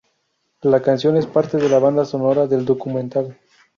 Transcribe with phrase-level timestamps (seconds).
[0.63, 3.37] La canción es parte de la banda sonora del documental.